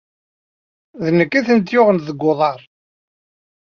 D 1.03 1.05
nekk 1.17 1.33
ay 1.33 1.43
tent-yuɣen 1.47 1.97
deg 2.07 2.21
uḍar. 2.31 2.59